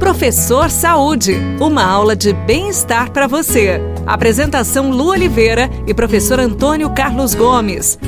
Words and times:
Professor 0.00 0.70
Saúde, 0.70 1.36
uma 1.60 1.84
aula 1.84 2.16
de 2.16 2.32
bem-estar 2.32 3.12
para 3.12 3.26
você. 3.26 3.78
Apresentação 4.06 4.90
Lu 4.90 5.08
Oliveira 5.08 5.70
e 5.86 5.92
professor 5.92 6.40
Antônio 6.40 6.88
Carlos 6.88 7.34
Gomes. 7.34 7.98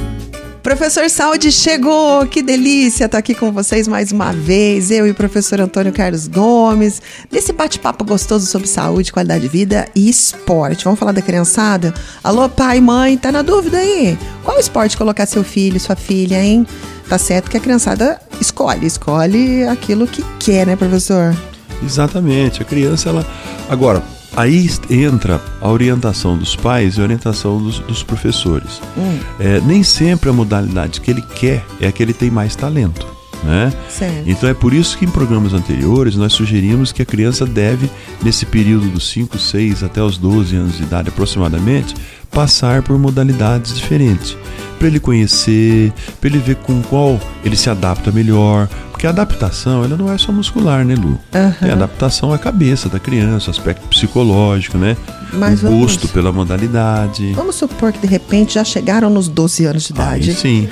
Professor 0.62 1.08
Saúde 1.10 1.52
chegou, 1.52 2.26
que 2.26 2.42
delícia 2.42 3.04
estar 3.04 3.18
aqui 3.18 3.34
com 3.34 3.52
vocês 3.52 3.86
mais 3.86 4.10
uma 4.10 4.32
vez, 4.32 4.90
eu 4.90 5.06
e 5.06 5.10
o 5.10 5.14
professor 5.14 5.60
Antônio 5.60 5.92
Carlos 5.92 6.26
Gomes, 6.26 7.02
nesse 7.30 7.52
bate-papo 7.52 8.04
gostoso 8.06 8.46
sobre 8.46 8.68
saúde, 8.68 9.12
qualidade 9.12 9.42
de 9.42 9.48
vida 9.48 9.86
e 9.94 10.08
esporte. 10.08 10.84
Vamos 10.84 10.98
falar 10.98 11.12
da 11.12 11.20
criançada? 11.20 11.92
Alô, 12.24 12.48
pai, 12.48 12.80
mãe, 12.80 13.18
tá 13.18 13.30
na 13.30 13.42
dúvida 13.42 13.76
aí? 13.76 14.18
Qual 14.42 14.58
esporte 14.58 14.96
colocar 14.96 15.26
seu 15.26 15.44
filho, 15.44 15.78
sua 15.78 15.94
filha, 15.94 16.42
hein? 16.42 16.66
Tá 17.06 17.18
certo 17.18 17.50
que 17.50 17.56
a 17.58 17.60
criançada 17.60 18.18
escolhe, 18.40 18.86
escolhe 18.86 19.64
aquilo 19.64 20.06
que 20.06 20.24
quer, 20.40 20.66
né, 20.66 20.74
professor? 20.74 21.36
Exatamente. 21.84 22.62
A 22.62 22.64
criança, 22.64 23.08
ela. 23.08 23.26
Agora, 23.68 24.02
aí 24.36 24.68
entra 24.90 25.40
a 25.60 25.68
orientação 25.68 26.36
dos 26.36 26.56
pais 26.56 26.96
e 26.96 27.00
a 27.00 27.04
orientação 27.04 27.62
dos, 27.62 27.78
dos 27.80 28.02
professores. 28.02 28.80
Hum. 28.96 29.18
É, 29.38 29.60
nem 29.60 29.82
sempre 29.82 30.30
a 30.30 30.32
modalidade 30.32 31.00
que 31.00 31.10
ele 31.10 31.22
quer 31.22 31.64
é 31.80 31.86
a 31.86 31.92
que 31.92 32.02
ele 32.02 32.12
tem 32.12 32.30
mais 32.30 32.56
talento. 32.56 33.21
Né? 33.42 33.72
Certo. 33.88 34.22
Então 34.24 34.48
é 34.48 34.54
por 34.54 34.72
isso 34.72 34.96
que 34.96 35.04
em 35.04 35.10
programas 35.10 35.52
anteriores 35.52 36.14
nós 36.14 36.32
sugerimos 36.32 36.92
que 36.92 37.02
a 37.02 37.04
criança 37.04 37.44
deve, 37.44 37.90
nesse 38.22 38.46
período 38.46 38.88
dos 38.88 39.10
5, 39.10 39.36
6 39.36 39.82
até 39.82 40.00
os 40.00 40.16
12 40.16 40.54
anos 40.54 40.76
de 40.76 40.84
idade 40.84 41.08
aproximadamente, 41.08 41.94
passar 42.32 42.82
por 42.82 42.98
modalidades 42.98 43.74
diferentes. 43.74 44.36
Para 44.78 44.88
ele 44.88 44.98
conhecer, 44.98 45.92
para 46.20 46.30
ele 46.30 46.38
ver 46.38 46.56
com 46.56 46.82
qual 46.82 47.20
ele 47.44 47.56
se 47.56 47.70
adapta 47.70 48.10
melhor. 48.10 48.68
Porque 48.90 49.06
a 49.06 49.10
adaptação 49.10 49.84
ela 49.84 49.96
não 49.96 50.12
é 50.12 50.18
só 50.18 50.32
muscular, 50.32 50.84
né, 50.84 50.94
Lu? 50.94 51.08
Uhum. 51.10 51.18
Tem 51.60 51.70
adaptação 51.70 52.32
à 52.32 52.38
cabeça 52.38 52.88
da 52.88 52.98
criança, 52.98 53.50
aspecto 53.50 53.86
psicológico, 53.88 54.78
né? 54.78 54.96
Mas 55.32 55.62
o 55.62 55.68
gosto 55.70 56.00
vamos, 56.00 56.12
pela 56.12 56.32
modalidade. 56.32 57.32
Vamos 57.32 57.56
supor 57.56 57.92
que 57.92 57.98
de 57.98 58.06
repente 58.06 58.54
já 58.54 58.64
chegaram 58.64 59.10
nos 59.10 59.28
12 59.28 59.64
anos 59.66 59.84
de 59.84 59.92
idade. 59.92 60.30
Aí, 60.30 60.36
sim 60.36 60.68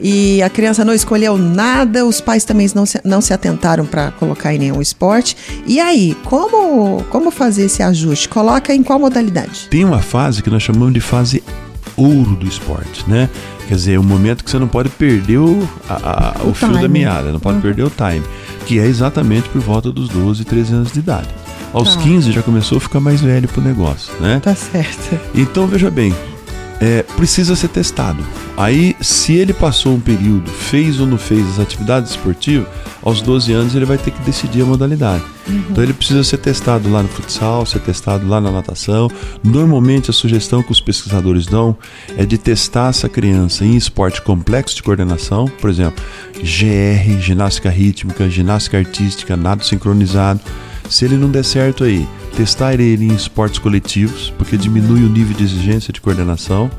e 0.00 0.42
a 0.42 0.48
criança 0.48 0.84
não 0.84 0.94
escolheu 0.94 1.36
nada, 1.36 2.04
os 2.06 2.20
pais 2.20 2.44
também 2.44 2.68
não 2.74 2.86
se, 2.86 3.00
não 3.04 3.20
se 3.20 3.32
atentaram 3.32 3.84
para 3.84 4.10
colocar 4.12 4.54
em 4.54 4.58
nenhum 4.58 4.80
esporte. 4.80 5.36
E 5.66 5.78
aí, 5.78 6.16
como, 6.24 7.04
como 7.10 7.30
fazer 7.30 7.64
esse 7.64 7.82
ajuste? 7.82 8.28
Coloca 8.28 8.74
em 8.74 8.82
qual 8.82 8.98
modalidade? 8.98 9.68
Tem 9.70 9.84
uma 9.84 10.00
fase 10.00 10.42
que 10.42 10.50
nós 10.50 10.62
chamamos 10.62 10.94
de 10.94 11.00
fase 11.00 11.42
ouro 11.96 12.34
do 12.36 12.46
esporte, 12.46 13.04
né? 13.08 13.28
Quer 13.68 13.74
dizer, 13.74 13.98
o 13.98 14.02
momento 14.02 14.42
que 14.42 14.50
você 14.50 14.58
não 14.58 14.66
pode 14.66 14.88
perder 14.88 15.38
o, 15.38 15.68
a, 15.88 16.38
a, 16.40 16.44
o, 16.44 16.50
o 16.50 16.54
fio 16.54 16.72
da 16.72 16.88
meada, 16.88 17.30
não 17.30 17.38
pode 17.38 17.56
uhum. 17.56 17.62
perder 17.62 17.84
o 17.84 17.90
time, 17.90 18.24
que 18.66 18.78
é 18.78 18.86
exatamente 18.86 19.48
por 19.48 19.60
volta 19.60 19.92
dos 19.92 20.08
12, 20.08 20.44
13 20.44 20.74
anos 20.74 20.92
de 20.92 20.98
idade. 20.98 21.28
Aos 21.72 21.94
tá. 21.94 22.02
15 22.02 22.32
já 22.32 22.42
começou 22.42 22.78
a 22.78 22.80
ficar 22.80 22.98
mais 22.98 23.20
velho 23.20 23.46
pro 23.48 23.62
negócio, 23.62 24.12
né? 24.20 24.40
Tá 24.42 24.54
certo. 24.54 25.20
Então, 25.34 25.68
veja 25.68 25.88
bem, 25.88 26.12
é, 26.80 27.02
precisa 27.02 27.54
ser 27.54 27.68
testado. 27.68 28.24
Aí, 28.56 28.96
se 29.00 29.34
ele 29.34 29.52
passou 29.52 29.94
um 29.94 30.00
período, 30.00 30.50
fez 30.50 30.98
ou 30.98 31.06
não 31.06 31.18
fez 31.18 31.46
as 31.46 31.60
atividades 31.60 32.12
esportivas, 32.12 32.66
aos 33.02 33.20
12 33.20 33.52
anos 33.52 33.74
ele 33.74 33.84
vai 33.84 33.98
ter 33.98 34.10
que 34.10 34.20
decidir 34.22 34.62
a 34.62 34.64
modalidade. 34.64 35.22
Uhum. 35.46 35.64
Então 35.70 35.84
ele 35.84 35.92
precisa 35.92 36.24
ser 36.24 36.38
testado 36.38 36.90
lá 36.90 37.02
no 37.02 37.08
futsal, 37.08 37.66
ser 37.66 37.80
testado 37.80 38.26
lá 38.26 38.40
na 38.40 38.50
natação. 38.50 39.10
Normalmente 39.42 40.10
a 40.10 40.12
sugestão 40.12 40.62
que 40.62 40.72
os 40.72 40.80
pesquisadores 40.80 41.46
dão 41.46 41.76
é 42.16 42.24
de 42.24 42.38
testar 42.38 42.88
essa 42.88 43.08
criança 43.08 43.64
em 43.64 43.76
esporte 43.76 44.22
complexo 44.22 44.76
de 44.76 44.82
coordenação, 44.82 45.46
por 45.60 45.68
exemplo, 45.68 46.02
GR, 46.34 47.20
ginástica 47.20 47.68
rítmica, 47.68 48.28
ginástica 48.28 48.78
artística, 48.78 49.36
nado 49.36 49.64
sincronizado. 49.64 50.40
Se 50.88 51.04
ele 51.04 51.16
não 51.16 51.30
der 51.30 51.44
certo 51.44 51.84
aí, 51.84 52.06
testar 52.30 52.74
ele 52.80 53.04
em 53.04 53.14
esportes 53.14 53.58
coletivos, 53.58 54.32
porque 54.38 54.56
diminui 54.56 55.02
o 55.04 55.08
nível 55.08 55.36
de 55.36 55.44
exigência 55.44 55.92
de 55.92 56.00
coordenação. 56.00 56.70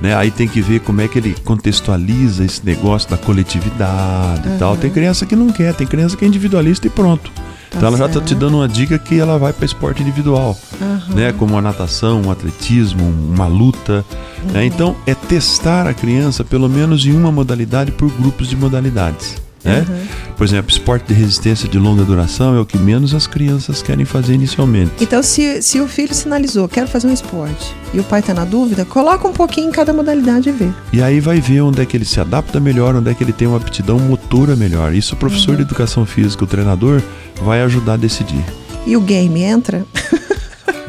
Né? 0.00 0.14
Aí 0.14 0.30
tem 0.30 0.48
que 0.48 0.60
ver 0.60 0.80
como 0.80 1.00
é 1.00 1.08
que 1.08 1.18
ele 1.18 1.34
contextualiza 1.44 2.44
esse 2.44 2.64
negócio 2.64 3.08
da 3.08 3.16
coletividade 3.16 4.48
uhum. 4.48 4.56
e 4.56 4.58
tal. 4.58 4.76
Tem 4.76 4.90
criança 4.90 5.24
que 5.24 5.36
não 5.36 5.48
quer, 5.48 5.74
tem 5.74 5.86
criança 5.86 6.16
que 6.16 6.24
é 6.24 6.28
individualista 6.28 6.86
e 6.86 6.90
pronto. 6.90 7.30
Tá 7.30 7.78
então 7.78 7.88
ela 7.88 7.96
certo. 7.96 8.12
já 8.12 8.18
está 8.20 8.34
te 8.34 8.34
dando 8.34 8.58
uma 8.58 8.68
dica 8.68 8.98
que 8.98 9.18
ela 9.18 9.38
vai 9.38 9.52
para 9.52 9.64
esporte 9.64 10.02
individual, 10.02 10.56
uhum. 10.80 11.14
né? 11.14 11.32
Como 11.32 11.58
a 11.58 11.62
natação, 11.62 12.22
um 12.22 12.30
atletismo, 12.30 13.04
uma 13.04 13.46
luta. 13.46 14.04
Uhum. 14.44 14.52
Né? 14.52 14.66
Então 14.66 14.96
é 15.06 15.14
testar 15.14 15.86
a 15.86 15.94
criança 15.94 16.44
pelo 16.44 16.68
menos 16.68 17.04
em 17.04 17.12
uma 17.12 17.32
modalidade 17.32 17.90
por 17.92 18.10
grupos 18.10 18.48
de 18.48 18.56
modalidades. 18.56 19.43
Né? 19.64 19.84
Uhum. 19.88 20.34
Por 20.36 20.46
exemplo, 20.46 20.70
esporte 20.70 21.06
de 21.06 21.14
resistência 21.14 21.68
de 21.68 21.78
longa 21.78 22.04
duração 22.04 22.54
é 22.54 22.60
o 22.60 22.66
que 22.66 22.76
menos 22.76 23.14
as 23.14 23.26
crianças 23.26 23.82
querem 23.82 24.04
fazer 24.04 24.34
inicialmente. 24.34 24.92
Então, 25.00 25.22
se, 25.22 25.62
se 25.62 25.80
o 25.80 25.88
filho 25.88 26.14
sinalizou, 26.14 26.68
quero 26.68 26.86
fazer 26.86 27.06
um 27.06 27.12
esporte, 27.12 27.74
e 27.92 28.00
o 28.00 28.04
pai 28.04 28.20
está 28.20 28.34
na 28.34 28.44
dúvida, 28.44 28.84
coloca 28.84 29.26
um 29.26 29.32
pouquinho 29.32 29.68
em 29.68 29.72
cada 29.72 29.92
modalidade 29.92 30.48
e 30.48 30.52
vê. 30.52 30.68
E 30.92 31.02
aí 31.02 31.20
vai 31.20 31.40
ver 31.40 31.62
onde 31.62 31.80
é 31.80 31.86
que 31.86 31.96
ele 31.96 32.04
se 32.04 32.20
adapta 32.20 32.60
melhor, 32.60 32.94
onde 32.94 33.10
é 33.10 33.14
que 33.14 33.24
ele 33.24 33.32
tem 33.32 33.48
uma 33.48 33.56
aptidão 33.56 33.98
motora 33.98 34.54
melhor. 34.54 34.94
Isso 34.94 35.14
o 35.14 35.18
professor 35.18 35.50
uhum. 35.50 35.56
de 35.56 35.62
educação 35.62 36.04
física, 36.04 36.44
o 36.44 36.46
treinador, 36.46 37.00
vai 37.42 37.62
ajudar 37.62 37.94
a 37.94 37.96
decidir. 37.96 38.44
E 38.86 38.96
o 38.96 39.00
game 39.00 39.42
entra? 39.42 39.86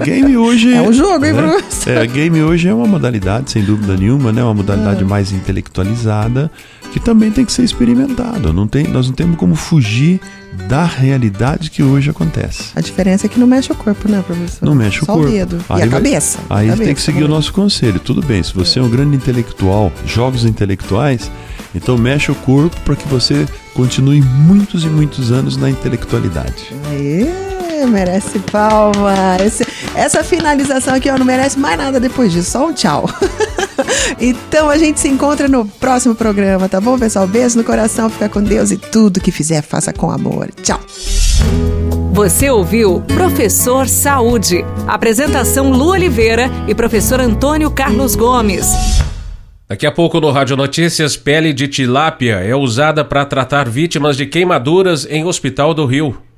Game 0.03 0.35
hoje. 0.35 0.73
É 0.73 0.81
um 0.81 0.91
jogo, 0.91 1.25
hein, 1.25 1.33
né? 1.33 1.41
Bruce? 1.41 1.89
É, 1.89 2.05
game 2.05 2.41
hoje 2.41 2.67
é 2.67 2.73
uma 2.73 2.87
modalidade, 2.87 3.51
sem 3.51 3.63
dúvida 3.63 3.95
nenhuma, 3.95 4.31
né? 4.31 4.43
Uma 4.43 4.53
modalidade 4.53 5.03
ah. 5.03 5.07
mais 5.07 5.31
intelectualizada, 5.31 6.51
que 6.91 6.99
também 6.99 7.31
tem 7.31 7.45
que 7.45 7.51
ser 7.51 7.63
experimentada. 7.63 8.51
Não 8.51 8.67
tem, 8.67 8.87
nós 8.87 9.07
não 9.07 9.13
temos 9.13 9.37
como 9.37 9.55
fugir 9.55 10.19
da 10.67 10.85
realidade 10.85 11.69
que 11.69 11.83
hoje 11.83 12.09
acontece. 12.09 12.71
A 12.75 12.81
diferença 12.81 13.25
é 13.25 13.29
que 13.29 13.39
não 13.39 13.47
mexe 13.47 13.71
o 13.71 13.75
corpo, 13.75 14.09
né, 14.09 14.23
professor? 14.25 14.65
Não 14.65 14.75
mexe 14.75 14.99
Só 14.99 15.13
o 15.13 15.15
corpo. 15.15 15.29
o 15.29 15.31
dedo. 15.31 15.57
Aí 15.69 15.79
e 15.79 15.83
a 15.83 15.85
vai, 15.85 15.89
cabeça. 15.89 16.39
Aí 16.49 16.67
a 16.67 16.71
cabeça, 16.71 16.83
tem 16.83 16.95
que 16.95 17.01
seguir 17.01 17.23
o 17.23 17.27
nosso 17.27 17.53
conselho. 17.53 17.99
Tudo 17.99 18.21
bem, 18.25 18.41
se 18.41 18.53
você 18.53 18.79
é 18.79 18.81
um 18.81 18.89
grande 18.89 19.15
intelectual, 19.15 19.91
jogos 20.05 20.45
intelectuais, 20.45 21.31
então 21.73 21.97
mexe 21.97 22.31
o 22.31 22.35
corpo 22.35 22.75
para 22.81 22.95
que 22.95 23.07
você 23.07 23.45
continue 23.73 24.21
muitos 24.21 24.83
e 24.83 24.87
muitos 24.87 25.31
anos 25.31 25.57
na 25.57 25.69
intelectualidade. 25.69 26.73
Aê! 26.89 27.54
merece 27.87 28.39
palma. 28.39 29.37
Esse, 29.43 29.65
essa 29.95 30.23
finalização 30.23 30.95
aqui 30.95 31.09
ó, 31.09 31.17
não 31.17 31.25
merece 31.25 31.59
mais 31.59 31.77
nada 31.77 31.99
depois 31.99 32.31
disso, 32.31 32.51
só 32.51 32.67
um 32.67 32.73
tchau. 32.73 33.09
então 34.19 34.69
a 34.69 34.77
gente 34.77 34.99
se 34.99 35.07
encontra 35.07 35.47
no 35.47 35.65
próximo 35.65 36.15
programa, 36.15 36.69
tá 36.69 36.79
bom, 36.79 36.97
pessoal? 36.97 37.27
Beijo 37.27 37.57
no 37.57 37.63
coração, 37.63 38.09
fica 38.09 38.29
com 38.29 38.41
Deus 38.41 38.71
e 38.71 38.77
tudo 38.77 39.19
que 39.19 39.31
fizer, 39.31 39.61
faça 39.61 39.91
com 39.91 40.09
amor. 40.09 40.49
Tchau. 40.61 40.79
Você 42.13 42.49
ouviu 42.49 43.01
Professor 43.01 43.89
Saúde. 43.89 44.63
Apresentação 44.87 45.71
Lu 45.71 45.89
Oliveira 45.89 46.49
e 46.67 46.73
professor 46.73 47.19
Antônio 47.19 47.69
Carlos 47.69 48.15
Gomes. 48.15 48.67
Daqui 49.67 49.85
a 49.85 49.91
pouco 49.91 50.21
no 50.21 50.31
Rádio 50.31 50.55
Notícias, 50.55 51.17
pele 51.17 51.51
de 51.51 51.67
tilápia 51.67 52.35
é 52.35 52.55
usada 52.55 53.03
para 53.03 53.25
tratar 53.25 53.67
vítimas 53.67 54.15
de 54.15 54.27
queimaduras 54.27 55.05
em 55.09 55.25
Hospital 55.25 55.73
do 55.73 55.85
Rio. 55.85 56.15